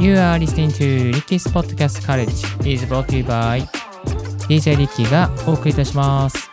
[0.00, 2.32] You are listening to Ricky's Podcast College
[2.64, 3.60] is brought to you by
[4.48, 6.48] DJ リッキーがお送りいたします。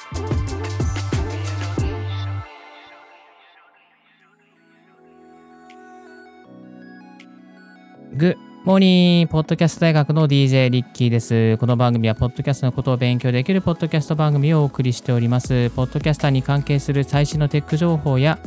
[8.17, 11.55] グッモーニーポッドキャスト大学の DJ リッキーです。
[11.55, 15.69] この番組は、ポッドキャストのことを勉強できるポッドキャスト番組をお送りしております。
[15.69, 18.39] ポッドキャスターに関係する最新のテック情報や、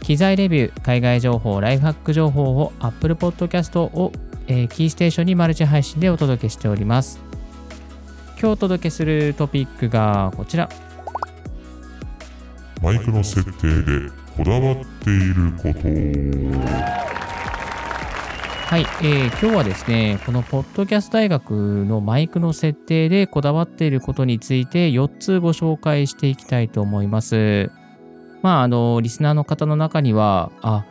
[0.00, 4.10] 機材レビュー、海外情報、ライフハック情報を Apple Podcast を、
[4.48, 7.20] えーキーステーションにマルチ配信でお届けしております。
[8.40, 10.68] 今日お届けするトピックがこちら。
[12.82, 15.68] マイクの設定でこだわっていること
[18.68, 27.70] はい、えー今日はですね、このポッドキャスト大学のマイクの設定でこだわっていることについて4つご紹介していきたいと思います。
[28.42, 30.84] まあ、あの、リスナーの方の中には、あ、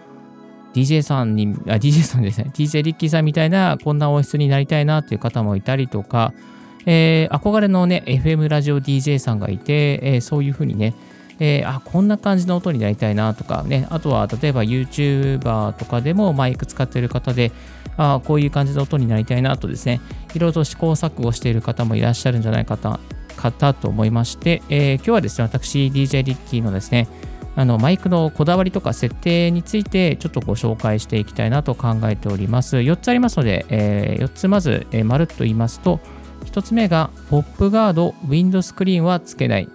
[0.78, 6.34] DJ さんに、あ、DJ さんですね、DJ リッキーさんみたいな、こんな音質になりたいなっていう方もいたりとか、
[6.86, 10.94] えー憧れのね、FM ラジオ DJ さんがいて、えーそういうふうにね、
[11.40, 17.52] えーあ、こんな感じの音になりたいなとかね、あとは例えば YouTuber とかでもマイク使ってる方で、
[17.98, 20.00] あこういう感じの音になりたいなとですね、
[20.36, 23.00] いろいろと試行錯誤している方もいらっしゃるんじゃないかた
[23.36, 27.08] かと思いまして、えー今日はですね、私、DJ リッキーのですね、
[27.58, 32.78] あのマイクのこだわりとか設定についてちょっとご紹介していきたいなと考えております。
[32.78, 36.00] 4つありますので、え4つまず、えーまるっと言いますと、
[36.46, 39.68] 1つ目がポップガード、ウィンドスクリーンはつけない。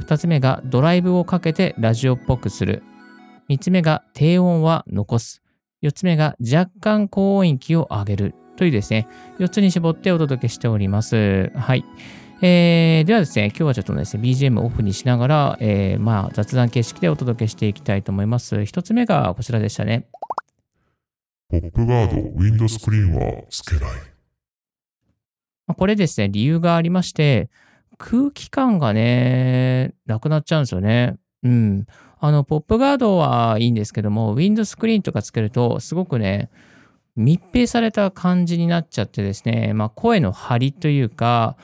[0.00, 2.82] 2つ目がドライブをかけてラジオっぽくする。
[3.48, 5.42] 3つ目が低音は残す。
[5.82, 8.34] 4つ目が若干高音域を上げる。
[8.58, 11.50] というですね、4つに絞ってお届けしております。
[11.56, 11.86] はい。
[12.42, 18.56] えー、ではですね、今日はちょっとですね、BGM オフにしながら、えーまあ、雑談形式でお届けしていきたいと思います。
[18.56, 20.08] 1つ目がこちらでしたね。
[21.50, 23.82] ポップガード、ウィンドスクリーンはつけない。
[25.66, 27.50] まあこれですね、理由がありまして、
[27.98, 31.18] 空気感がね、なくなっちゃうんですよね。
[31.42, 31.86] うん。
[32.20, 36.48] あの、ポップガードはいいんですけども、ウィンドスクリーンとかつけると、すごくね、
[37.16, 41.58] 密閉された感じになっちゃってですね、まあ、声の張りというか、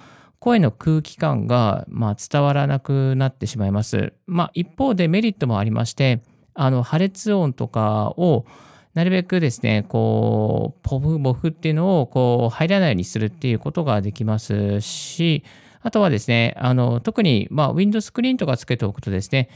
[0.47, 4.13] 声の空気感が、まあ、伝わらなくなってしまいます。
[4.29, 6.23] まあ、一方でメリットもありまして、
[6.55, 8.47] あの、破裂音とかを、
[8.95, 15.43] なるべくですね、こう、ポフボフっていうのを、こう、入らないようにするっていうことができますし、
[15.83, 19.49] あとはですね、あの、特に、まあ、ウィンドスクリーンとかつけておくとですね、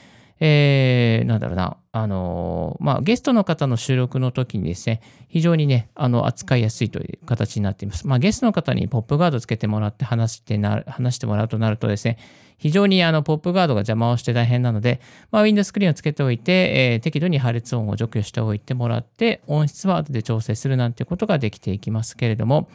[0.42, 8.06] えー、なんだろうな、あの、まあ、ゲストの方の収録の時にですね、非常にね、あの、扱いやすいという形になっています。
[8.06, 12.16] まあ、ゲストの方にポップガードつけてもらって話してな、話してもらうとなるとですね、
[12.56, 22.70] 非常にあの、ポップガードが邪魔をして大変なので、まあ、ウィンドスクリーンをつけておいて、えー適度に破裂音を除去しておいてもらって、音質は後で調整するなんてことができていきますけれども、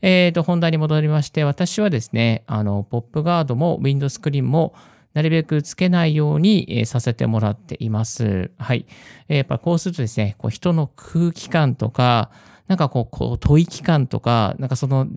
[0.00, 4.74] えー、と、本題に戻りまして、私はですね、あの、ポップガードもウィンドスクリーンも、
[5.18, 8.52] なるべくつけないように、させてもらっています。
[8.56, 8.86] はい。
[9.26, 12.30] やっぱこうするとですね、こう人の空気感とか、
[12.68, 15.08] なんかこう、こう吐息感とか、なんかその、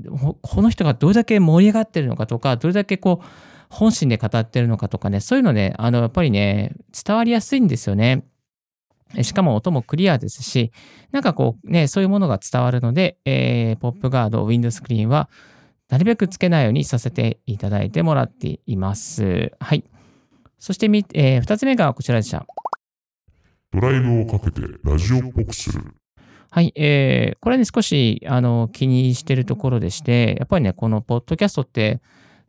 [0.42, 3.26] この人がどれだけ盛り上がってるのかとか、どれだけこう、
[3.70, 6.74] 本心で語ってるのかとかね、そういうのね、あの、やっぱりね、
[7.06, 8.24] 伝わりやすいんですよね。
[9.22, 10.72] しかも音もクリアですし、
[11.12, 15.30] なんかこうね、そういうものが伝わるので、えーポップガード、ウィンドスクリーンは、
[15.92, 19.52] なるべくつけないようにさせていただいてもらっています。
[19.60, 19.84] はい。
[20.58, 22.46] そしてみ、えー二つ目がこちらでした。
[23.74, 25.84] ドライブをかけてラジオっぽくする。
[26.50, 32.00] はい、えーこれね、少し、あの、気にしてるところでして、やっぱりね、このポッドキャストって、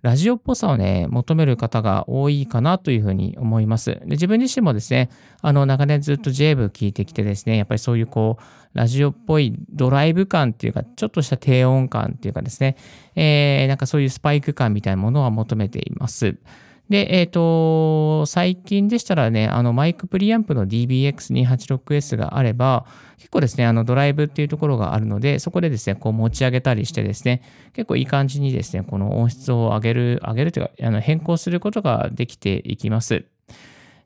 [0.02, 3.92] ラジオっぽさをね、求める方が多いかなというふうに思います。
[4.00, 5.10] で自分自身もですね、
[5.42, 8.42] あの、長年ずっと j ブ聞いてきてですね、やっぱりそういうこう、
[8.76, 12.76] ラジオっぽいドライブ感っていうか、ちょっとした低音感っていうかですね、
[13.14, 16.36] えーなんかそういうスパイク感みたいなものは求めています。
[16.88, 27.42] で、えっ、と、最近でしたらね、あの、マイクプリアンプの DBX286S があれば、結構ですね、あの、ドライブっていうところがあるので、そこでですね、こう持ち上げたりしてですね、
[27.72, 33.24] 結構いい感じにですね、この音質を上げる、上げるというか、あの変更することができていきます。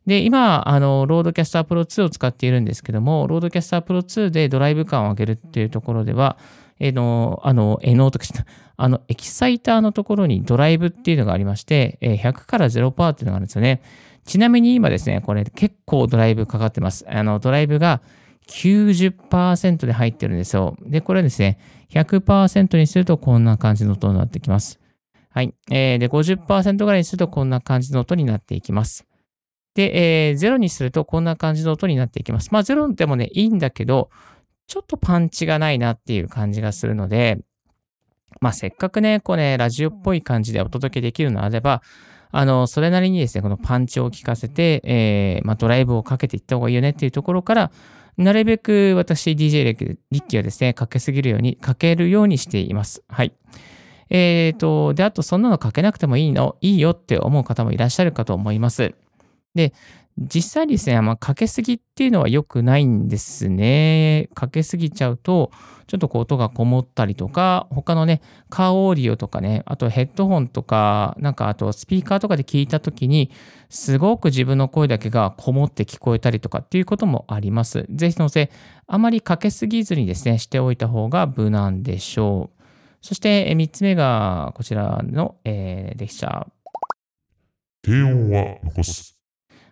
[0.07, 6.39] で、今、あの、ロードキャスタープロ2を使っているんですけども、ロードキャスタープロ2でドライブ感を上げるっていうところでは、
[6.79, 8.45] えの、あの、えのとかした、
[8.77, 13.83] あの、エキサイターのところにドライブっていうのがありまして、え100から0%っていうのがあるんですよね。
[14.25, 17.07] ちなみに今ですね、これ結構ドライブかかってます。
[17.09, 18.03] あの、ドライブが
[18.49, 20.77] 90%で入ってるんですよ。
[20.83, 21.59] で、これですね、
[21.91, 24.81] 100%にするとこんな感じの音になってきます。
[25.31, 25.55] はい。
[25.71, 29.07] えーで、50%ぐらいにするとこんな感じの音になっていきます。
[29.75, 32.49] で、えー0にするとこんな感じの音になっていきます。
[32.53, 34.11] まあ、0でもね、いいんだけど、
[34.67, 37.39] ちょっとパンチがないなっていう感じがするので、
[38.41, 41.83] まあ、せっかくね、こうね、ラジオっぽい感じでお届けできるのであれば、
[42.33, 47.71] あの、それなりにですね、このパンチを効かせて、えー、まあ、ドライブをかけていった方がいいよねっていうところから、
[48.19, 49.65] なるべく私、DJ
[50.11, 53.03] リッキーはですね、かけすぎるように、かけるようにしています。
[53.09, 53.33] はい。
[54.11, 58.95] えっ、ー、と、で、あと、そんなのかけなくてもいいの、いいよって思う方もいらっしゃるかと思います。
[59.55, 59.73] で、
[60.19, 64.31] 実際ですね、まあ、かけすぎっていうのは良くないんですね。
[64.35, 65.51] かけすぎちゃうと、
[65.87, 73.31] ちょっとこう音がこもったりとか、他のね、カーオーディオとかね、あとヘッドホンとか、なんかあとスピーカーとかで聞いたときに、
[73.69, 77.85] すごく自分の声だけがこもって聞こえたりとかっていうこともあります。
[77.91, 78.51] ぜひのせ、
[78.87, 82.63] あまりかけすぎずにですね、しておいた方が無難でしょう。
[83.03, 86.47] そして3つ目がこちらの、えー、レクチャー。
[87.83, 89.16] 低音は残す。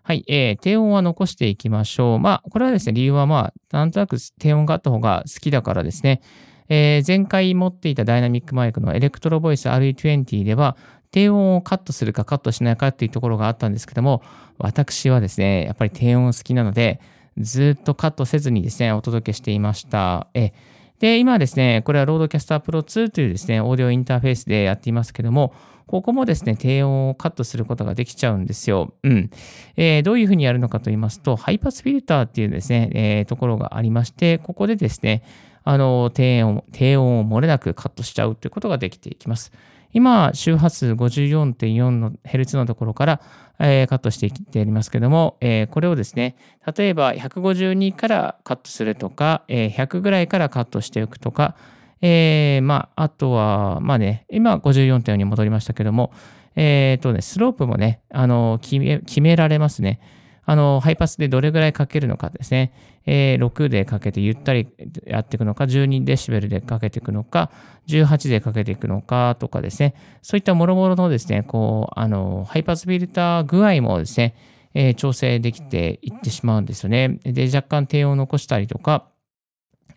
[0.06, 2.18] はい、えー、低音は残していきましょう。
[2.18, 6.20] まあ、これはですね、理由はまあ、なんとなく低音があった方が好きだからですね。
[6.68, 10.76] えー、前回持っていたダイナミックマイクのエレクトロボイス RE20 では、
[11.10, 14.22] 低音をカットするかカットしないかっていうところがあったんですけども、
[14.58, 17.00] 私はですね、やっぱり低音好きなので、
[17.38, 20.26] ずっとカットせずにですね、お届けしていました。
[20.34, 20.52] え
[20.98, 25.52] で、今ですね、これはロードキャスタープロ2というですね、オーディオインターフェースでやっていますけども、
[25.86, 28.94] ここもですね、低音をカットすることができちゃうんですよ。
[29.02, 29.30] うん。
[29.76, 35.22] えー、どういうふうにやるのかと言いますと、ハイパスフィルターっていうですね、えー、ところがありまして、ここでですね、
[35.62, 39.52] あの、低音、低音を漏れなくカットしちゃうということができていきます。
[39.94, 43.20] 今、周波数54.4のヘルツのところから、
[43.60, 46.36] えー、カットしていっておりますけども、えー、これをですね、
[46.76, 51.54] 例えば152からカットするとか、えー、100ぐらいからカットしておくとか、
[52.02, 56.12] えー、まあ、あとは、まあね、今54.4に戻りましたけども、
[56.56, 60.00] えっ、ー、とね、スロープもね、あの、決め、決められますね。
[60.46, 62.72] あの、ハイパスでどれぐらいかけるのかですね。
[63.06, 64.68] えー、6でかけてゆったり
[65.06, 67.50] やっていくのか、12デシベルでかけていくのか、
[67.86, 69.94] 18でかけていくのかとかですね。
[70.22, 74.34] そういったもろもろのですね、こう、あの、ハイパスフィルター具合もですね、
[74.74, 77.20] えー、調整できていってしまうんですよね。
[77.24, 79.08] で、若干低音を残したりとか、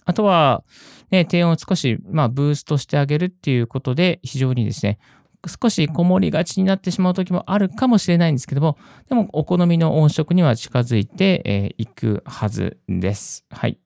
[0.05, 0.63] あとは、
[1.11, 4.99] ね、低音を少し、まあ、ブーストしてあげるっていうことで、非常にですね、
[5.47, 8.77] 少しこもりがちになってしまう時もあるかもしれないんですけども、
[9.09, 13.45] でもお好みの音色には近づいてい、えー、くはずです。
[13.49, 13.79] はい。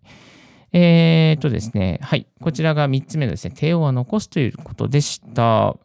[0.74, 2.28] えー、っとですね、はい。
[2.42, 5.76] こちらが3つ目のですね、低音は残すということでした。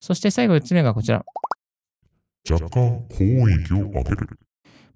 [0.00, 1.24] そして最後4つ目がこちら。
[2.48, 4.38] 若干高音域を上げる。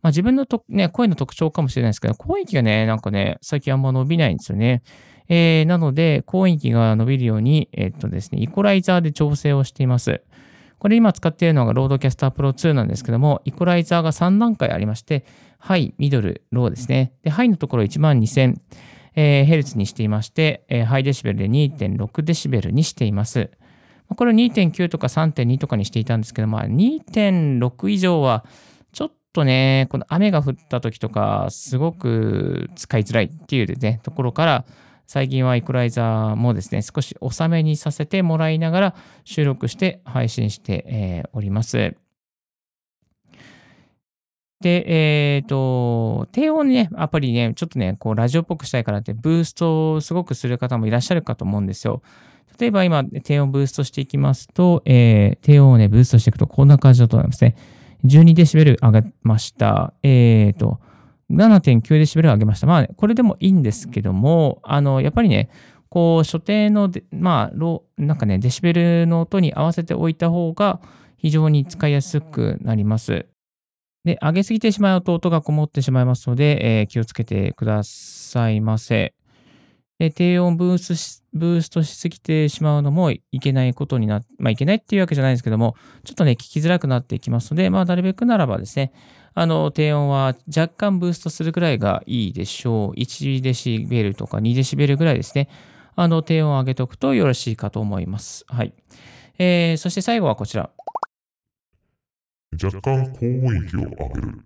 [0.03, 4.83] まあ、自分のと、ね、声の特徴かもしれないですけど、高音域がね、なんかね、最近あんま伸びないんですよね。
[5.29, 10.23] えー、なので、高音域が伸びるように、えっとですね、イコライザーで調整をしています。
[10.79, 15.25] これ今使っているのがロードキャスタープロ2なんですけども、イコライザーが3段階ありまして、
[15.59, 17.15] ハイ、ミドル、ローですね。
[17.23, 18.57] で、ハイのところ12000、
[19.15, 23.51] ヘルツにしていまして、ハイデシベルで2.6デシベルにしています。
[24.15, 28.45] これ2.9とか3.2とかにしていたんですけども、2.6以上は
[28.93, 34.65] ちょっとね、この雨が降った時とか、すごく使いづらいっていうね、ところから、
[35.07, 41.97] 最近はイコライザーもですね、少し遅めにさせてもらいながら収録して配信して、え、おります。
[44.65, 52.03] で、えっ、ー、と、低音ね、アプリね、ちょっとね、こう、ラジオっぽくしたいからって、ブーストをすごくする方もいらっしゃるかと思うんですよ。
[52.59, 57.57] 例えば今、低音ブーストしていきますと、えー、低音をね、ブーストしていくと、こんな感じだと思いますね。
[58.07, 59.93] 12デシベル上がりました。
[60.03, 60.81] えっ、ー、と、
[61.35, 62.67] 7.9デシベル上げました。
[62.67, 65.51] まあ、これでもいいんですけども、あの、やっぱりね、
[65.89, 70.81] こう、所定のまあ、ロなんかね、デシベルの音に合わせておいた方が
[71.17, 73.27] 非常に使いやすくなります。
[74.05, 79.15] で、上げすぎてしまうと音がこもってしまいますので、えー、気をつけてくださいませ。
[79.99, 85.75] で低音ブースしブーストしすぎてしまうのもいけないことになっ、まあいけないっていうわけじゃないですけども、
[86.05, 88.93] ちょっとね、聞きづらくなっていきますので、まあなるべくならばですね、
[89.35, 92.99] あの、低音は若干ブーストするぐらいがいいでしょう。
[92.99, 95.49] 1デシベルとか2デシベルぐらいですね。
[95.97, 98.45] あの、低音を上げておくとよろしいかと思います。
[98.47, 98.73] はい。
[99.39, 100.71] えー、そして最後はこちら。
[102.63, 104.45] 若干高音域を上げる。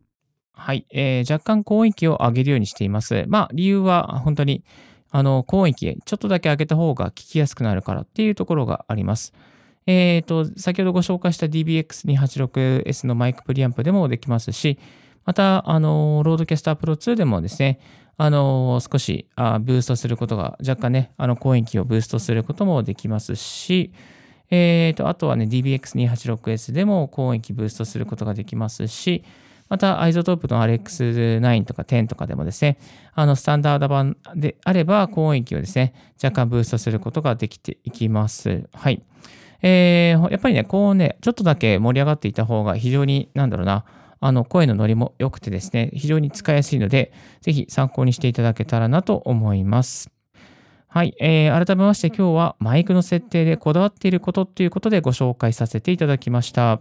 [0.53, 3.25] はい、えー、若干高音域を上げるようにしています。
[3.29, 4.65] まあ、理由は本当に、
[5.11, 9.33] あの、高音域、ちょっとだけ上げた方が聞きやすくなるからっていうところがあります。
[9.87, 14.79] えっ、ー、と、先ほどご紹介した DBX286S のマイクプリアンプでもできますし、
[15.25, 17.81] また、あの、ロードキャスタープロ2でもですね、
[18.19, 23.93] あの、少しあブーストすることが、若干ね、あの、高音域をブーストすることもできますし、
[24.51, 29.25] えっ、ー、と、あとはね、DBX286S でも高音域ブーストすることができますし、
[29.69, 32.79] また、アイゾトープの RX9 とか10とかでもですね、
[33.15, 38.69] あの、スタンダード版であれば、高音域をですね、若干ブーストすることができていきます。
[38.73, 39.03] はい。
[39.63, 43.85] えー、やっぱりね、高音ね、ちょっとだけ盛り上がっていた方が非常に、なんだろうな、
[44.21, 50.11] あの、声の乗りも良くてですね、非常に使いやすいので、ぜひ参考にしていただけたらなと思います。
[50.91, 56.81] はい、えー、改めまして今日はマイクの設定でこだわっていることっていうことでご紹介させていただきました。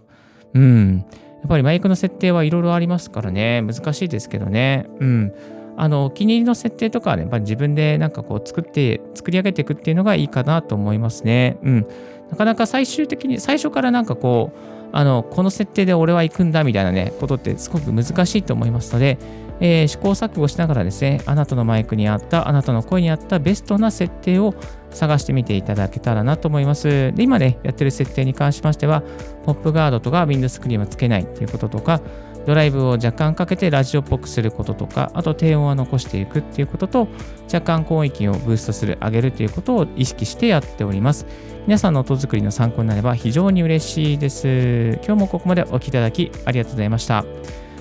[0.54, 1.06] うん。
[1.48, 4.86] やっぱりマイクの設定はいろいろありますからね、難しいですけどね。
[5.00, 5.34] うん。
[5.78, 11.58] あの、お気に入りの設定とかはね、やっぱり自分でなんかこう作って、作り上げていくっていうのがいいかなと思いますね。
[11.64, 11.88] うん。
[12.30, 14.58] なかなか最終的に、最初からなんかこう、
[14.92, 19.18] あの、この設定で俺は行くんだみたいなね、ことってすごく難しいと思いますので、
[19.60, 24.54] えー、試行錯誤しながらですね、あなたのマイクに合った、あなたの声に合ったベストな設定を
[24.92, 27.12] 探してみていただけたらなと思います。
[27.14, 29.04] で、今ね、やってる設定に関しましては、
[29.46, 32.02] ポップガードとかウィンドスクリーンはつけないっていうこととか、
[32.46, 37.08] ドライブを若干かけてラジオっぽくすることとか、あと低音は残していくっていうことと、
[37.54, 41.26] 若干高音域をブーストする、上げるということを意識してやっております。
[41.66, 45.00] 皆さんの音作りの参考になれば非常に嬉しいです。
[45.06, 47.26] 今日もここまでお聴きいただきありがとうございました。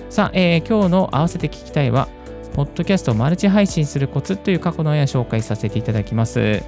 [0.09, 2.07] さあ、えー、今日の合わせて聞きたいは、
[2.53, 6.63] ポッドキャストをマルチ配信するコツという過去の絵を紹介させていただきます。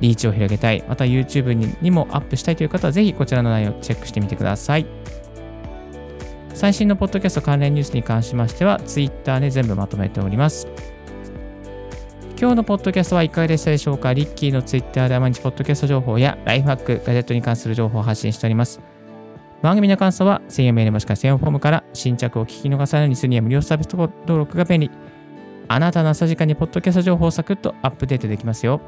[0.00, 4.86] リーチを広げたい、また YouTube にもアップしたいという方は、ぜひこちらの内容をチェックしてみてください。
[6.54, 10.66] 最新のポッドキャスト関連ニュースに関しましては、Twitter で全部まとめております。
[12.40, 14.12] 今日のポッドキャストはいかがでしたでしょうか？
[14.12, 18.80] リッキーのツイッターで毎日ポッドキャスト情報やライフハック、ガジェットに関する情報を発信しております。
[19.62, 24.90] 番組の感想は専用メールもしくは専用フォームから新着を聞き逃さないようにするには無料サービス登録が便利。
[25.66, 28.80] あなたの朝時間にポッドキャスト情報をサクッとアップデートできますよ。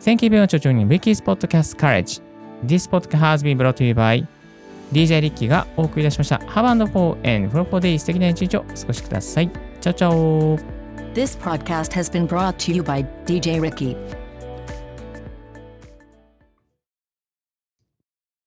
[0.00, 2.22] Thank you very much for joining Ricky's Podcast Courage.
[2.64, 4.26] This podcast has been brought to you by
[4.92, 6.36] DJ リッキーがお送りいたしました。
[6.36, 9.50] Have and for and for day 素敵な一日をお過ごしください。
[9.80, 10.58] チャオチャオ
[11.14, 14.19] This podcast has been brought to you by DJ Ricky.